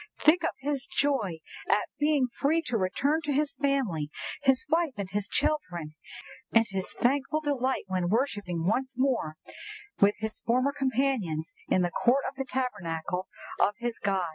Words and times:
"Think 0.19 0.41
of 0.43 0.55
his 0.61 0.87
joy 0.87 1.41
at 1.69 1.87
being 1.99 2.25
free 2.39 2.63
to 2.63 2.75
return 2.75 3.21
to 3.21 3.31
his 3.31 3.53
family—his 3.57 4.65
wife 4.67 4.93
and 4.97 5.07
his 5.11 5.27
children; 5.27 5.93
and 6.51 6.65
his 6.67 6.91
thankful 6.91 7.39
delight 7.39 7.83
when 7.85 8.09
worshipping 8.09 8.65
once 8.65 8.97
more 8.97 9.35
with 9.99 10.15
his 10.17 10.39
former 10.39 10.71
companions 10.71 11.53
in 11.67 11.83
the 11.83 11.91
court 11.91 12.23
of 12.27 12.33
the 12.33 12.45
Tabernacle 12.45 13.27
of 13.59 13.75
his 13.77 13.99
God!" 13.99 14.29